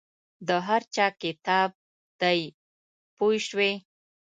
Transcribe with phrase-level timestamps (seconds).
[0.47, 1.69] د هر چا کتاب
[2.21, 2.41] دی
[3.15, 3.71] پوه شوې!.